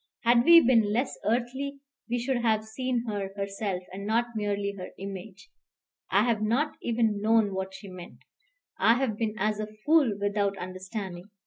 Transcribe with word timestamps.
Had 0.23 0.45
we 0.45 0.59
been 0.65 0.91
less 0.91 1.15
earthly, 1.25 1.77
we 2.09 2.17
should 2.17 2.37
have 2.37 2.65
seen 2.65 3.05
her 3.05 3.29
herself, 3.37 3.83
and 3.93 4.03
not 4.07 4.29
merely 4.35 4.71
her 4.75 4.89
image. 4.97 5.51
I 6.09 6.23
have 6.23 6.41
not 6.41 6.75
even 6.81 7.21
known 7.21 7.53
what 7.53 7.75
she 7.75 7.87
meant. 7.87 8.23
I 8.79 8.95
have 8.95 9.15
been 9.15 9.35
as 9.37 9.59
a 9.59 9.67
fool 9.85 10.17
without 10.19 10.57
understanding. 10.57 11.25